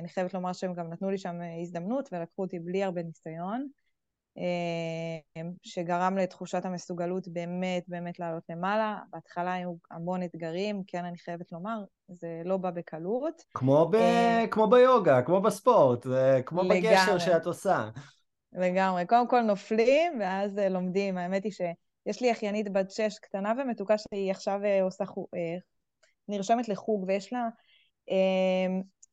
[0.00, 3.68] אני חייבת לומר שהם גם נתנו לי שם הזדמנות ולקחו אותי בלי הרבה ניסיון.
[4.38, 8.98] אמ, שגרם לתחושת המסוגלות באמת באמת לעלות למעלה.
[9.12, 13.42] בהתחלה היו המון אתגרים, כן, אני חייבת לומר, זה לא בא בקלות.
[13.54, 13.94] כמו, ב...
[13.94, 16.06] אה, כמו ביוגה, כמו בספורט,
[16.46, 16.80] כמו לגמרי.
[16.80, 17.88] בגשר שאת עושה.
[18.52, 19.06] לגמרי.
[19.06, 21.18] קודם כל נופלים, ואז אה, לומדים.
[21.18, 25.04] האמת היא שיש לי אחיינית בת שש קטנה ומתוקה שהיא עכשיו אה, עושה,
[26.28, 27.48] נרשמת לחוג, ויש לה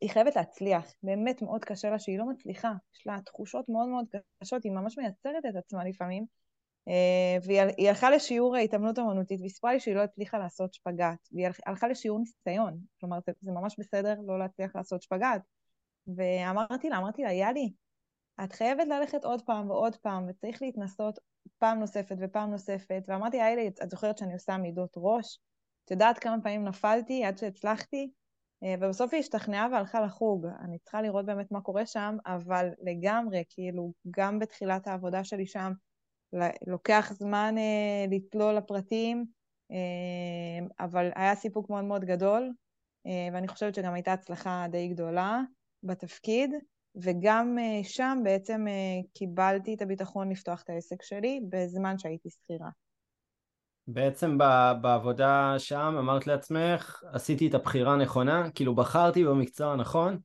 [0.01, 4.05] היא חייבת להצליח, באמת מאוד קשה לה שהיא לא מצליחה, יש לה תחושות מאוד מאוד
[4.41, 6.25] קשות, היא ממש מייצרת את עצמה לפעמים,
[6.87, 11.47] אה, והיא הלכה לשיעור התעמלות אמנותית, והיא סיפרה לי שהיא לא הצליחה לעשות שפגאט, והיא
[11.65, 15.41] הלכה לשיעור ניסיון, כלומר זה, זה ממש בסדר לא להצליח לעשות שפגאט,
[16.17, 17.73] ואמרתי לה, אמרתי לה, יאלי,
[18.43, 21.19] את חייבת ללכת עוד פעם ועוד פעם, וצריך להתנסות
[21.57, 25.39] פעם נוספת ופעם נוספת, ואמרתי, יאלי, את זוכרת שאני עושה מידות ראש?
[25.85, 28.11] את יודעת כמה פעמים נפלתי עד שהצלחתי?
[28.65, 30.45] אה, ובסוף היא השתכנעה והלכה לחוג.
[30.61, 35.71] אני צריכה לראות באמת מה קורה שם, אבל לגמרי, כאילו, גם בתחילת העבודה שלי שם,
[36.67, 39.25] לוקח זמן אה, לצלול לפרטים,
[39.71, 42.51] אה, אבל היה סיפוק מאוד מאוד גדול,
[43.07, 45.41] אה, ואני חושבת שגם הייתה הצלחה די גדולה
[45.83, 46.51] בתפקיד,
[46.95, 52.69] וגם אה, שם בעצם אה, קיבלתי את הביטחון לפתוח את העסק שלי בזמן שהייתי שכירה.
[53.87, 54.37] בעצם
[54.81, 58.51] בעבודה שם אמרת לעצמך, עשיתי את הבחירה הנכונה?
[58.51, 60.17] כאילו בחרתי במקצוע הנכון?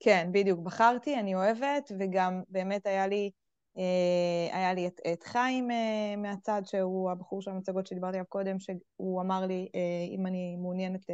[0.00, 3.30] כן, בדיוק, בחרתי, אני אוהבת, וגם באמת היה לי,
[3.78, 8.56] אה, היה לי את, את חיים אה, מהצד, שהוא הבחור של המצגות שדיברתי עליו קודם,
[8.60, 11.06] שהוא אמר לי אה, אם אני מעוניינת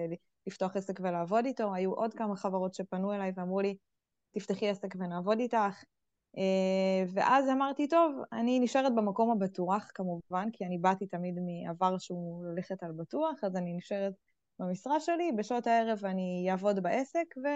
[0.47, 3.77] לפתוח עסק ולעבוד איתו, היו עוד כמה חברות שפנו אליי ואמרו לי,
[4.35, 5.85] תפתחי עסק ונעבוד איתך.
[6.39, 12.45] אה, ואז אמרתי, טוב, אני נשארת במקום הבטוח כמובן, כי אני באתי תמיד מעבר שהוא
[12.45, 14.13] ללכת על בטוח, אז אני נשארת
[14.59, 17.49] במשרה שלי, בשעות הערב אני אעבוד בעסק ו...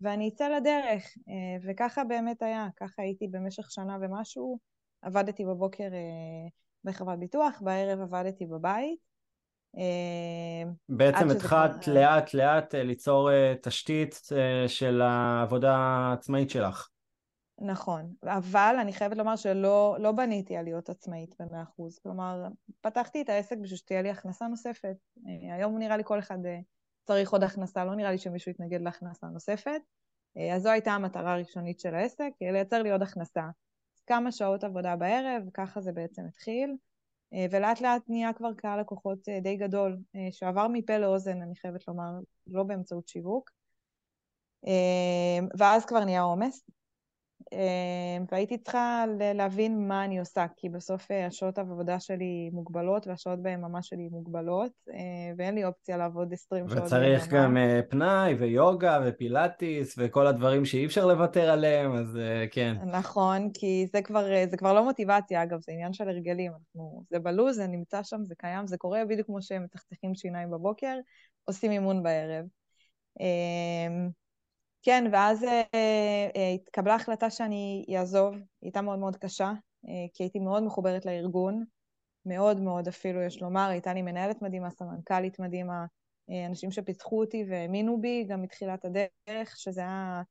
[0.00, 1.04] ואני אצא לדרך.
[1.28, 4.58] אה, וככה באמת היה, ככה הייתי במשך שנה ומשהו,
[5.02, 6.48] עבדתי בבוקר אה,
[6.84, 9.06] בחברת ביטוח, בערב עבדתי בבית.
[10.88, 11.94] בעצם התחלת כבר...
[11.94, 13.30] לאט לאט ליצור
[13.62, 14.20] תשתית
[14.66, 16.88] של העבודה העצמאית שלך.
[17.58, 21.98] נכון, אבל אני חייבת לומר שלא לא בניתי על להיות עצמאית במאה אחוז.
[21.98, 22.48] כלומר,
[22.80, 24.96] פתחתי את העסק בשביל שתהיה לי הכנסה נוספת.
[25.26, 26.58] אה, היום נראה לי כל אחד אה,
[27.04, 29.80] צריך עוד הכנסה, לא נראה לי שמישהו יתנגד להכנסה נוספת.
[30.36, 33.44] אה, אז זו הייתה המטרה הראשונית של העסק, לייצר לי עוד הכנסה.
[34.06, 36.76] כמה שעות עבודה בערב, ככה זה בעצם התחיל.
[37.50, 39.98] ולאט לאט נהיה כבר קהל לקוחות די גדול,
[40.30, 42.10] שעבר מפה לאוזן, אני חייבת לומר,
[42.46, 43.50] לא באמצעות שיווק.
[45.58, 46.64] ואז כבר נהיה עומס,
[48.32, 49.04] והייתי צריכה
[49.34, 54.72] להבין מה אני עושה, כי בסוף השעות העבודה שלי מוגבלות, והשעות בהן ממש שלי מוגבלות,
[55.38, 56.86] ואין לי אופציה לעבוד 20 שעות ביממה.
[56.86, 57.56] וצריך גם
[57.90, 62.18] פנאי ויוגה ופילאטיס וכל הדברים שאי אפשר לוותר עליהם, אז
[62.50, 62.76] כן.
[62.92, 66.52] נכון, כי זה כבר, זה כבר לא מוטיבציה, אגב, זה עניין של הרגלים.
[66.52, 70.50] אנחנו, זה בלוז, זה נמצא שם, זה קיים, זה קורה בדיוק כמו שהם מצחצחים שיניים
[70.50, 70.96] בבוקר,
[71.44, 72.44] עושים אימון בערב.
[74.86, 79.52] כן, ואז אה, אה, התקבלה החלטה שאני אעזוב, היא הייתה מאוד מאוד קשה,
[79.88, 81.64] אה, כי הייתי מאוד מחוברת לארגון,
[82.26, 85.86] מאוד מאוד אפילו, יש לומר, הייתה לי מנהלת מדהימה, סמנכ"לית מדהימה,
[86.30, 90.22] אה, אנשים שפיתחו אותי והאמינו בי גם מתחילת הדרך, שזה היה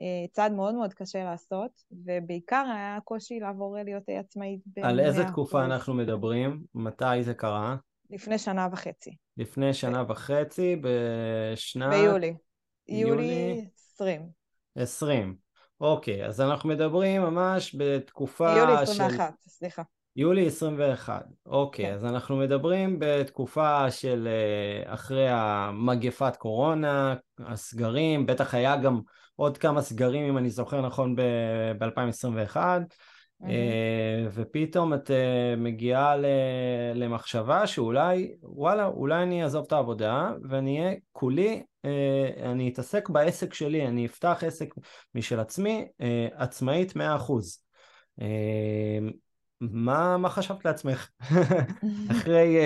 [0.00, 1.70] אה, צעד מאוד מאוד קשה לעשות,
[2.04, 4.86] ובעיקר היה קושי לעבור להיות עצמאית ב-100%.
[4.86, 6.62] על איזה תקופה אנחנו מדברים?
[6.74, 7.76] מתי זה קרה?
[8.10, 9.16] לפני שנה וחצי.
[9.36, 10.08] לפני שנה ו...
[10.08, 11.90] וחצי, בשנת...
[11.90, 12.34] ביולי.
[12.88, 14.28] יולי 20.
[14.76, 15.36] 20.
[15.80, 19.50] אוקיי, אז אנחנו מדברים ממש בתקופה יולי 21, של...
[19.50, 19.82] סליחה.
[20.16, 21.92] יולי 21, אוקיי, כן.
[21.94, 29.00] אז אנחנו מדברים בתקופה של אה, אחרי המגפת קורונה, הסגרים, בטח היה גם
[29.36, 32.78] עוד כמה סגרים אם אני זוכר נכון ב-2021, אה,
[34.32, 36.14] ופתאום את אה, מגיעה
[36.94, 43.54] למחשבה שאולי, וואלה, אולי אני אעזוב את העבודה ואני אהיה כולי, אה, אני אתעסק בעסק
[43.54, 44.74] שלי, אני אפתח עסק
[45.14, 45.86] משל עצמי,
[46.34, 47.00] עצמאית 100%.
[49.60, 51.08] מה, מה חשבת לעצמך?
[52.10, 52.56] אחרי,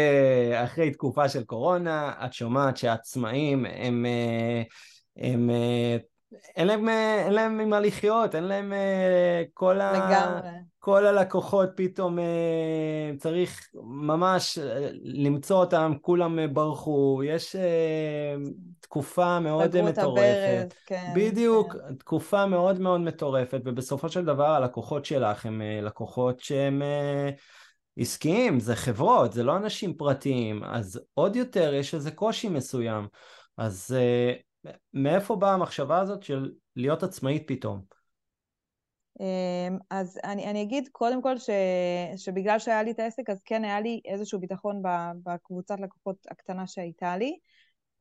[0.64, 4.06] אחרי תקופה של קורונה, את שומעת שעצמאים הם,
[5.16, 5.50] הם
[6.32, 10.40] אין להם, אין להם ממה לחיות, אין להם אה, כל, ה...
[10.78, 17.56] כל הלקוחות פתאום אה, צריך ממש אה, למצוא אותם, כולם ברחו, יש
[18.80, 20.74] תקופה מאוד מטורפת.
[20.86, 21.94] כן, בדיוק, כן.
[21.94, 26.82] תקופה מאוד מאוד מטורפת, ובסופו של דבר הלקוחות שלך הם לקוחות שהם
[27.98, 33.06] עסקיים, זה חברות, זה לא אנשים פרטיים, אז עוד יותר יש איזה קושי מסוים.
[33.56, 33.96] אז
[34.94, 37.82] מאיפה באה המחשבה הזאת של להיות עצמאית פתאום?
[39.20, 41.50] אמ, אז אני, אני אגיד קודם כל ש,
[42.16, 44.82] שבגלל שהיה לי את העסק, אז כן היה לי איזשהו ביטחון
[45.22, 47.38] בקבוצת לקוחות הקטנה שהייתה לי.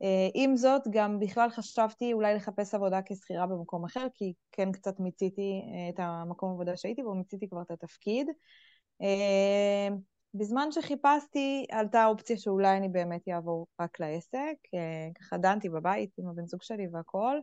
[0.02, 5.00] אה, עם זאת, גם בכלל חשבתי אולי לחפש עבודה כשכירה במקום אחר, כי כן קצת
[5.00, 8.26] מיציתי אה, את המקום עבודה שהייתי בו, מיציתי כבר את התפקיד.
[10.38, 14.54] בזמן שחיפשתי, עלתה האופציה שאולי אני באמת אעבור רק לעסק.
[14.74, 17.40] אה, ככה דנתי בבית עם הבן זוג שלי והכול,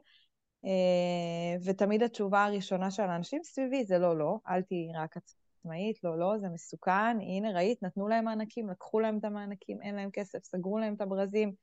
[0.65, 6.19] אה, ותמיד התשובה הראשונה של האנשים סביבי זה לא, לא, אל תהיי רק עצמאית, לא,
[6.19, 10.43] לא, זה מסוכן, הנה, ראית, נתנו להם מענקים, לקחו להם את המענקים, אין להם כסף,
[10.43, 11.53] סגרו להם את הברזים,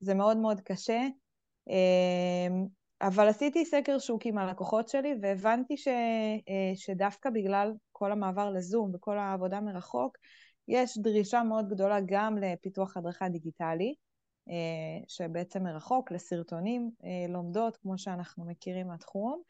[0.00, 1.00] זה מאוד מאוד קשה.
[1.70, 2.48] אה,
[3.02, 5.88] אבל עשיתי סקר שוק עם הלקוחות שלי, והבנתי ש,
[6.74, 10.16] שדווקא בגלל כל המעבר לזום וכל העבודה מרחוק,
[10.68, 13.94] יש דרישה מאוד גדולה גם לפיתוח הדרכה דיגיטלי,
[14.48, 19.42] אה, שבעצם מרחוק, לסרטונים, אה, לומדות, כמו שאנחנו מכירים מהתחום,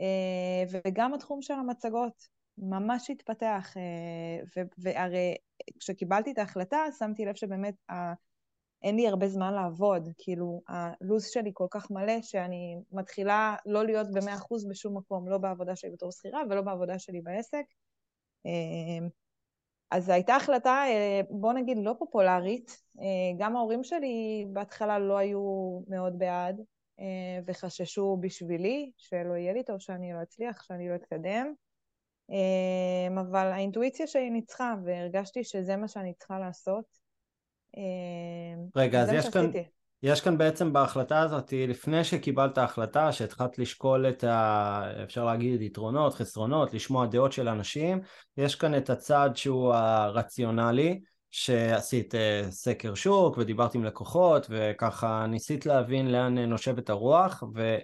[0.00, 2.28] אה, וגם התחום של המצגות
[2.58, 3.74] ממש התפתח,
[4.78, 5.34] והרי
[5.78, 7.74] כשקיבלתי את ההחלטה שמתי לב שבאמת
[8.82, 14.06] אין לי הרבה זמן לעבוד, כאילו הלו"ז שלי כל כך מלא שאני מתחילה לא להיות
[14.12, 17.64] במאה אחוז בשום מקום, לא בעבודה שלי בתור שכירה ולא בעבודה שלי בעסק.
[19.90, 22.82] אז הייתה החלטה, אה, בוא נגיד, לא פופולרית.
[23.00, 23.04] אה,
[23.38, 26.60] גם ההורים שלי בהתחלה לא היו מאוד בעד,
[27.00, 27.04] אה,
[27.46, 31.52] וחששו בשבילי שלא יהיה לי טוב, שאני לא אצליח, שאני לא אתקדם.
[33.20, 36.84] אבל האינטואיציה שלי ניצחה, והרגשתי שזה מה שאני צריכה לעשות.
[38.76, 39.50] רגע, אז יש כאן,
[40.02, 44.82] יש כאן בעצם בהחלטה הזאת, לפני שקיבלת החלטה, שהתחלת לשקול את ה...
[45.04, 48.00] אפשר להגיד יתרונות, חסרונות, לשמוע דעות של אנשים,
[48.36, 55.66] יש כאן את הצד שהוא הרציונלי, שעשית אה, סקר שוק ודיברת עם לקוחות וככה ניסית
[55.66, 57.78] להבין לאן נושבת הרוח ו...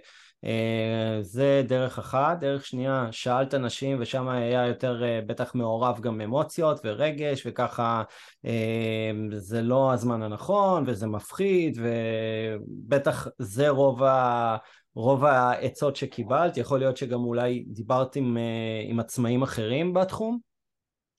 [0.45, 2.39] אה, זה דרך אחת.
[2.39, 8.03] דרך שנייה, שאלת אנשים ושם היה יותר אה, בטח מעורב גם אמוציות ורגש וככה
[8.45, 14.57] אה, זה לא הזמן הנכון וזה מפחיד ובטח זה רוב ה...
[14.97, 18.37] רוב העצות שקיבלת, יכול להיות שגם אולי דיברת עם,
[18.83, 20.39] עם עצמאים אחרים בתחום?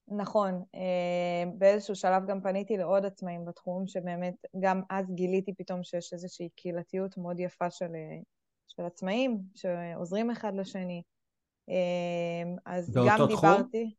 [0.08, 0.62] נכון,
[1.58, 7.18] באיזשהו שלב גם פניתי לעוד עצמאים בתחום, שבאמת גם אז גיליתי פתאום שיש איזושהי קהילתיות
[7.18, 7.92] מאוד יפה של
[8.76, 11.02] של עצמאים שעוזרים אחד לשני.
[11.68, 13.26] אמ, אז גם תחום?
[13.28, 13.94] דיברתי...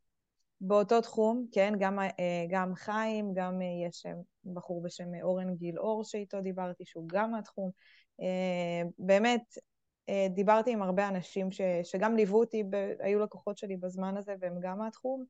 [0.60, 4.12] באותו תחום, כן, גם, אה, גם חיים, גם אה, יש אה,
[4.44, 7.70] בחור בשם אורן גילאור שאיתו דיברתי, שהוא גם מהתחום.
[8.98, 9.42] באמת,
[10.30, 14.54] דיברתי עם הרבה אנשים ש, שגם ליוו אותי, ב, היו לקוחות שלי בזמן הזה והם
[14.60, 15.24] גם מהתחום,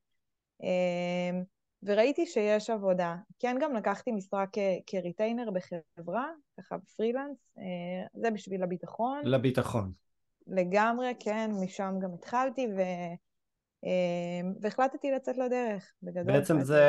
[1.82, 3.16] וראיתי שיש עבודה.
[3.38, 7.36] כן, גם לקחתי משרה כ- כריטיינר בחברה, ככה בפרילנס,
[8.14, 9.20] זה בשביל הביטחון.
[9.24, 9.92] לביטחון.
[10.46, 12.80] לגמרי, כן, משם גם התחלתי, ו...
[14.60, 16.32] והחלטתי לצאת לדרך, בגדול.
[16.32, 16.84] בעצם זה,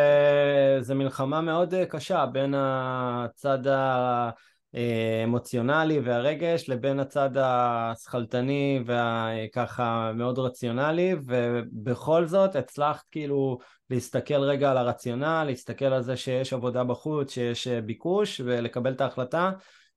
[0.79, 3.59] זה מלחמה מאוד קשה בין הצד
[4.73, 13.57] האמוציונלי והרגש לבין הצד השכלתני וככה מאוד רציונלי, ובכל זאת הצלחת כאילו
[13.89, 19.51] להסתכל רגע על הרציונל, להסתכל על זה שיש עבודה בחוץ, שיש ביקוש, ולקבל את ההחלטה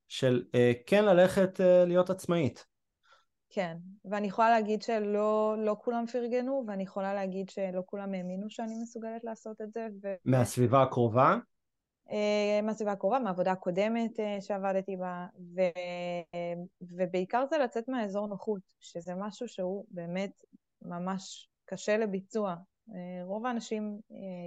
[0.08, 0.42] של
[0.86, 2.72] כן ללכת להיות עצמאית.
[3.54, 8.74] כן, ואני יכולה להגיד שלא לא כולם פרגנו, ואני יכולה להגיד שלא כולם האמינו שאני
[8.82, 9.86] מסוגלת לעשות את זה.
[10.02, 10.14] ו...
[10.24, 11.36] מהסביבה הקרובה?
[12.08, 15.60] Uh, מהסביבה הקרובה, מהעבודה הקודמת uh, שעבדתי בה, ו...
[16.80, 20.44] ובעיקר זה לצאת מהאזור נוחות, שזה משהו שהוא באמת
[20.82, 22.54] ממש קשה לביצוע.
[22.88, 22.92] Uh,
[23.24, 24.00] רוב האנשים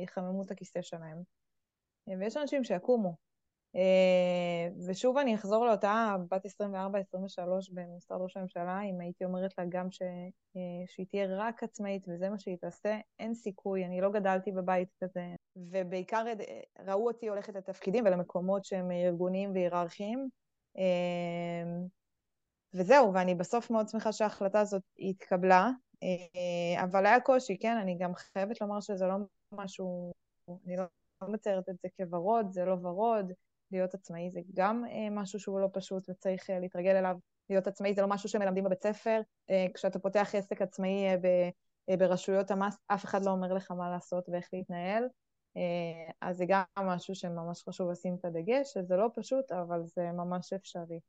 [0.04, 1.22] יחממו את הכיסא שלהם,
[2.08, 3.15] ויש אנשים שיקומו,
[3.76, 6.50] אה, ושוב אני אחזור לאותה בת 24-23
[7.72, 10.02] במשרד ראש הממשלה, אם הייתי אומרת לה גם ש...
[10.02, 14.89] אה, שהיא תהיה רק עצמאית וזה מה שהיא תעשה, אין סיכוי, אני לא גדלתי בבית
[15.04, 15.26] כזה.
[15.56, 20.30] ובעיקר אה, ראו אותי הולכת לתפקידים ולמקומות שהם ארגוניים והיררכיים.
[22.74, 25.70] וזהו, ואני בסוף מאוד שמחה שההחלטה הזאת התקבלה,
[26.84, 29.15] אבל היה קושי, כן, אני גם חייבת לומר שזה לא
[29.52, 30.12] משהו,
[30.65, 30.84] אני לא
[31.28, 33.32] מציירת את זה כוורוד, זה לא ורוד.
[33.72, 37.15] להיות עצמאי זה גם אה, משהו שהוא לא פשוט וצריך אה, להתרגל אליו.
[37.50, 39.22] להיות עצמאי זה לא משהו שמלמדים בבית ספר.
[39.50, 41.06] אה, כשאתה פותח עסק עצמאי
[42.00, 45.08] ברשויות המס, אף אחד לא אומר לך מה לעשות ואיך להתנהל.
[46.22, 50.54] אז זה גם משהו שממש חשוב לשים את הדגש, שזה לא פשוט, אבל זה ממש
[50.54, 51.00] אפשרי.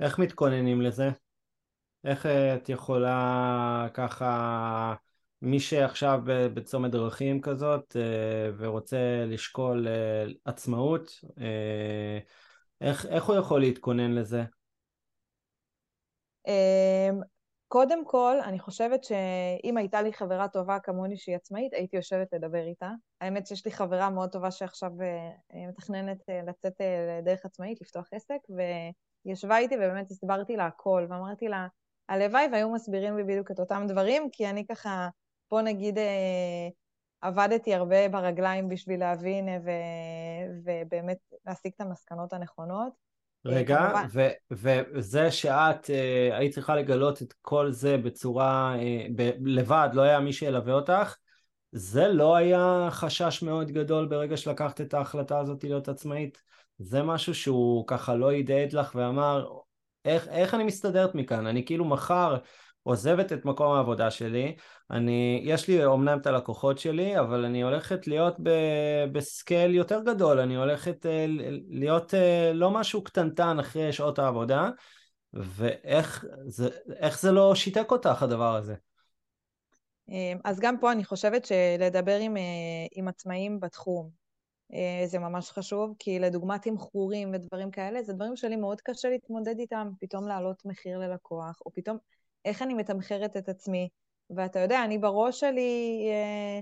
[0.00, 1.10] איך מתכוננים לזה?
[2.04, 4.94] איך את יכולה ככה
[5.42, 12.18] מי שעכשיו בצומת דרכים כזאת אה, ורוצה לשקול אה, עצמאות, אה,
[12.80, 14.42] איך, איך הוא יכול להתכונן לזה?
[17.72, 22.66] קודם כל, אני חושבת שאם הייתה לי חברה טובה כמוני שהיא עצמאית, הייתי יושבת לדבר
[22.66, 22.90] איתה.
[23.20, 24.90] האמת שיש לי חברה מאוד טובה שעכשיו
[25.68, 26.80] מתכננת לצאת
[27.18, 31.66] לדרך עצמאית, לפתוח עסק, והיא ישבה איתי ובאמת הסברתי לה הכל, ואמרתי לה,
[32.08, 35.08] הלוואי והיו מסבירים לי בדיוק את אותם דברים, כי אני ככה
[35.50, 36.68] בוא נגיד, אה,
[37.20, 39.70] עבדתי הרבה ברגליים בשביל להבין אה, ו...
[40.64, 43.11] ובאמת להסיק את המסקנות הנכונות.
[43.46, 43.92] אה, רגע,
[44.52, 50.02] ו- וזה שאת uh, היית צריכה לגלות את כל זה בצורה, uh, ב- לבד, לא
[50.02, 51.16] היה מי שילווה אותך,
[51.72, 56.42] זה לא היה חשש מאוד גדול ברגע שלקחת את ההחלטה הזאת להיות עצמאית?
[56.78, 59.46] זה משהו שהוא ככה לא הדהד לך ואמר,
[60.04, 61.46] איך, איך אני מסתדרת מכאן?
[61.46, 62.36] אני כאילו מחר
[62.82, 64.56] עוזבת את מקום העבודה שלי,
[64.90, 68.50] אני, יש לי אומנם את הלקוחות שלי, אבל אני הולכת להיות ב,
[69.12, 71.26] בסקייל יותר גדול, אני הולכת אה,
[71.68, 74.70] להיות אה, לא משהו קטנטן אחרי שעות העבודה,
[75.32, 76.68] ואיך זה,
[77.20, 78.74] זה לא שיתק אותך הדבר הזה?
[80.08, 82.42] אמ, אז גם פה אני חושבת שלדבר עם, אה,
[82.92, 84.22] עם עצמאים בתחום
[85.06, 89.90] זה ממש חשוב, כי לדוגמה תמחורים ודברים כאלה, זה דברים שלי מאוד קשה להתמודד איתם,
[90.00, 91.96] פתאום להעלות מחיר ללקוח, או פתאום
[92.44, 93.88] איך אני מתמחרת את עצמי.
[94.30, 96.60] ואתה יודע, אני בראש שלי, אה,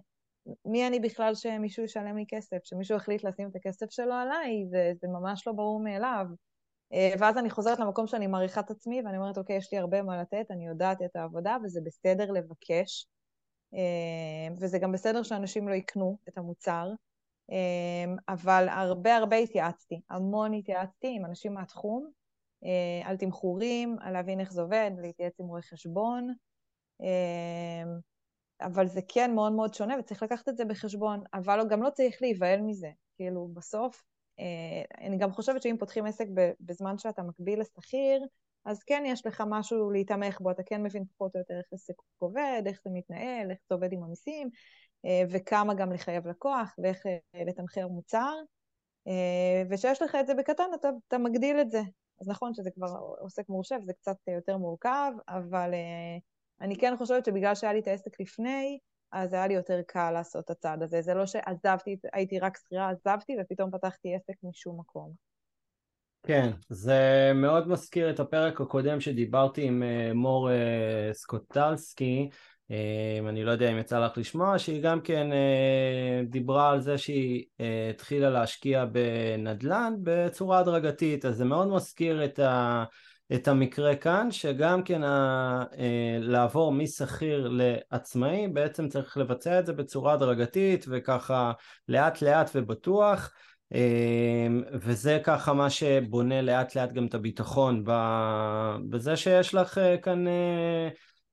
[0.64, 2.58] מי אני בכלל שמישהו ישלם לי כסף?
[2.64, 6.26] שמישהו החליט לשים את הכסף שלו עליי, זה, זה ממש לא ברור מאליו.
[6.92, 10.02] אה, ואז אני חוזרת למקום שאני מעריכה את עצמי, ואני אומרת, אוקיי, יש לי הרבה
[10.02, 13.06] מה לתת, אני יודעת את העבודה, וזה בסדר לבקש.
[13.74, 16.88] אה, וזה גם בסדר שאנשים לא יקנו את המוצר.
[18.28, 22.19] אבל הרבה הרבה התייעצתי, המון התייעצתי עם אנשים מהתחום, אה,
[23.04, 26.34] על תמחורים, על להבין איך זה עובד, להתייעץ עם רואה חשבון,
[27.02, 27.92] אה,
[28.60, 32.18] אבל זה כן מאוד מאוד שונה וצריך לקחת את זה בחשבון, אבל גם לא צריך
[32.20, 34.02] להיבהל מזה, כאילו בסוף,
[34.38, 36.26] אה, אני גם חושבת שאם פותחים עסק
[36.60, 38.26] בזמן שאתה מקביל לשכיר,
[38.64, 41.94] אז כן יש לך משהו להתמך בו, אתה כן מבין פחות או יותר איך עסק
[42.18, 44.50] עובד, איך זה מתנהל, איך זה עובד עם המיסים,
[45.30, 47.02] וכמה גם לחייב לקוח, ואיך
[47.46, 48.34] לתמחר מוצר.
[49.70, 51.80] וכשיש לך את זה בקטן, אתה, אתה מגדיל את זה.
[52.20, 56.20] אז נכון שזה כבר עוסק מורשה וזה קצת יותר מורכב, אבל uh,
[56.60, 58.78] אני כן חושבת שבגלל שהיה לי את העסק לפני,
[59.12, 61.02] אז היה לי יותר קל לעשות את הצעד הזה.
[61.02, 65.12] זה לא שעזבתי, הייתי רק שכירה, עזבתי ופתאום פתחתי עסק משום מקום.
[66.22, 70.48] כן, זה מאוד מזכיר את הפרק הקודם שדיברתי עם uh, מור
[71.12, 72.30] סקוטלסקי,
[73.28, 77.44] אני לא יודע אם יצא לך לשמוע, שהיא גם כן אה, דיברה על זה שהיא
[77.60, 82.84] אה, התחילה להשקיע בנדל"ן בצורה הדרגתית, אז זה מאוד מזכיר את, ה,
[83.34, 89.72] את המקרה כאן, שגם כן ה, אה, לעבור משכיר לעצמאי, בעצם צריך לבצע את זה
[89.72, 91.52] בצורה הדרגתית וככה
[91.88, 93.30] לאט לאט ובטוח.
[93.74, 97.84] אמ, וזה ככה מה שבונה לאט לאט גם את הביטחון
[98.88, 100.24] בזה שיש לך כאן,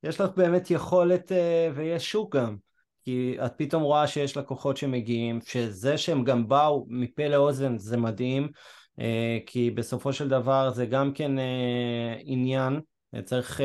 [0.03, 2.55] יש לך באמת יכולת אה, ויש שוק גם.
[3.03, 8.51] כי את פתאום רואה שיש לקוחות שמגיעים, שזה שהם גם באו מפה לאוזן זה מדהים,
[9.45, 11.31] כי בסופו של דבר זה גם כן
[12.19, 12.81] עניין,
[13.23, 13.61] צריך,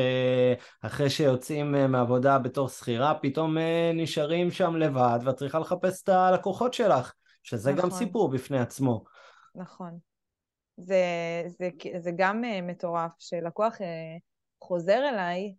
[0.81, 3.57] אחרי שיוצאים מעבודה בתור שכירה, פתאום
[3.93, 7.13] נשארים שם לבד ואת צריכה לחפש את הלקוחות שלך.
[7.43, 7.89] שזה נכון.
[7.89, 9.03] גם סיפור בפני עצמו.
[9.55, 9.97] נכון.
[10.77, 11.03] זה,
[11.47, 11.69] זה,
[11.99, 13.77] זה גם מטורף, שלקוח
[14.61, 15.53] חוזר אליי,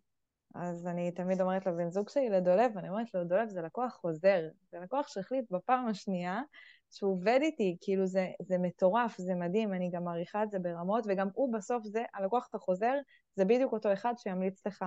[0.54, 4.48] אז אני תמיד אומרת לבן זוג שלי, לדולב, אני אומרת לו, דולב זה לקוח חוזר.
[4.70, 6.42] זה לקוח שהחליט בפעם השנייה
[6.90, 11.04] שהוא עובד איתי, כאילו זה, זה מטורף, זה מדהים, אני גם מעריכה את זה ברמות,
[11.08, 12.92] וגם הוא בסוף זה, הלקוח החוזר,
[13.34, 14.84] זה בדיוק אותו אחד שימליץ לך,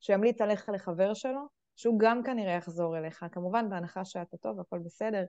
[0.00, 1.40] שימליץ עליך לחבר שלו,
[1.76, 5.24] שהוא גם כנראה יחזור אליך, כמובן בהנחה שאתה טוב, הכל בסדר,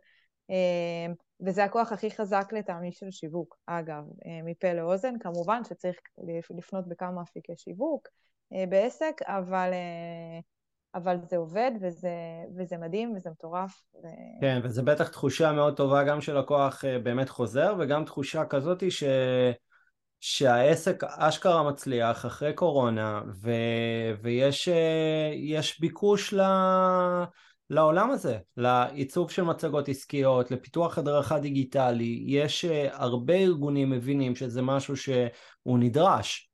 [0.49, 1.13] אמ,
[1.45, 5.99] וזה הכוח הכי חזק לטעמי של שיווק, אגב, אה, מפה לאוזן, כמובן שצריך
[6.57, 8.11] לפנות בכמה אפיקי שיווק אה,
[8.69, 10.39] בעסק, אבל, אה,
[10.95, 12.09] אבל זה עובד וזה,
[12.57, 13.83] וזה מדהים וזה מטורף.
[14.03, 14.07] ו...
[14.41, 19.03] כן, וזה בטח תחושה מאוד טובה גם של לקוח באמת חוזר, וגם תחושה כזאת ש...
[20.19, 23.51] שהעסק אשכרה מצליח אחרי קורונה, ו...
[24.21, 26.41] ויש ביקוש ל...
[27.71, 34.61] לעולם הזה, לעיצוב של מצגות עסקיות, לפיתוח הדרכה דיגיטלי, יש אה, הרבה ארגונים מבינים שזה
[34.61, 36.50] משהו שהוא נדרש.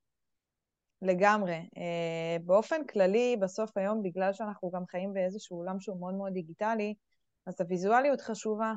[1.02, 1.70] לגמרי.
[1.78, 6.94] אה, באופן כללי, בסוף היום, בגלל שאנחנו גם חיים באיזשהו עולם שהוא מאוד מאוד דיגיטלי,
[7.46, 8.74] אז הוויזואליות חשובה.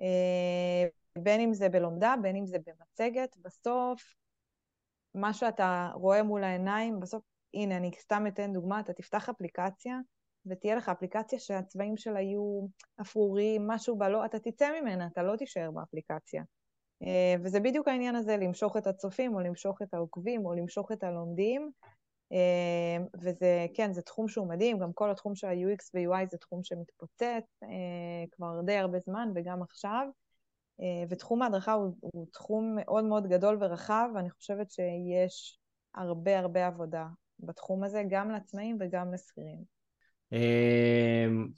[0.00, 0.88] אה,
[1.18, 4.14] בין אם זה בלומדה, בין אם זה במצגת, בסוף
[5.14, 7.22] מה שאתה רואה מול העיניים, בסוף,
[7.54, 9.98] הנה, אני סתם אתן דוגמה, אתה תפתח אפליקציה,
[10.46, 12.66] ותהיה לך אפליקציה שהצבעים שלה יהיו
[13.00, 16.42] אפרורים, משהו בה, לא, אתה תצא ממנה, אתה לא תישאר באפליקציה.
[17.02, 21.04] אה, וזה בדיוק העניין הזה, למשוך את הצופים, או למשוך את העוקבים, או למשוך את
[21.04, 21.70] הלומדים.
[22.32, 26.64] אה, וזה, כן, זה תחום שהוא מדהים, גם כל התחום של ה-UX ו-UI זה תחום
[26.64, 30.06] שמתפוצץ אה, כבר די הרבה זמן, וגם עכשיו.
[31.08, 35.58] ותחום ההדרכה הוא, הוא תחום מאוד מאוד גדול ורחב, ואני חושבת שיש
[35.94, 37.06] הרבה הרבה עבודה
[37.40, 39.75] בתחום הזה, גם לעצמאים וגם לשכירים.
[40.32, 40.38] אמ,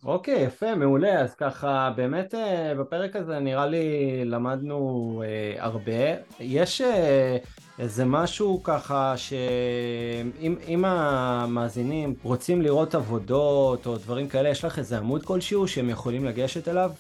[0.05, 1.21] אוקיי, יפה, מעולה.
[1.21, 6.15] אז ככה, באמת אה, בפרק הזה נראה לי למדנו אה, הרבה.
[6.41, 7.37] יש אה,
[7.79, 15.25] איזה משהו ככה שאם המאזינים רוצים לראות עבודות או דברים כאלה, יש לך איזה עמוד
[15.25, 16.91] כלשהו שהם יכולים לגשת אליו,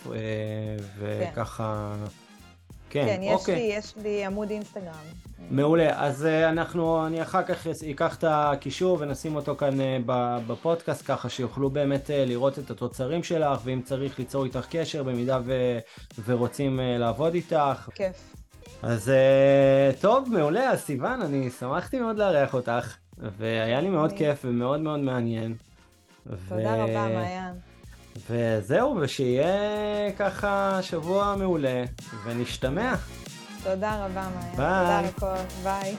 [0.99, 1.95] וככה...
[2.05, 2.28] כן.
[2.91, 3.55] כן, כן יש, אוקיי.
[3.55, 4.93] לי, יש לי עמוד אינסטגרם.
[5.51, 9.83] מעולה, אז uh, אנחנו, אני אחר כך אקח את הקישור ונשים אותו כאן uh,
[10.47, 15.39] בפודקאסט ככה שיוכלו באמת uh, לראות את התוצרים שלך ואם צריך ליצור איתך קשר במידה
[15.45, 15.79] ו,
[16.25, 17.89] ורוצים לעבוד איתך.
[17.95, 18.35] כיף.
[18.83, 19.13] אז
[20.01, 25.01] טוב, מעולה, אז סיוון, אני שמחתי מאוד לארח אותך והיה לי מאוד כיף ומאוד מאוד
[25.01, 25.55] מעניין.
[26.49, 26.83] תודה ו...
[26.83, 27.68] רבה, מעיין.
[28.31, 31.85] וזהו, ושיהיה ככה שבוע מעולה,
[32.25, 32.95] ונשתמע.
[33.65, 34.57] תודה רבה, מאיה.
[34.57, 35.11] ביי.
[35.13, 35.97] תודה לכל, ביי.